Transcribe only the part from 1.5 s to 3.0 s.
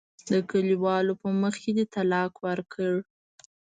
کې دې طلاق ورکړه.